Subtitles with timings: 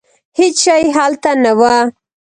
[0.37, 1.61] هېڅ شی هلته نه و.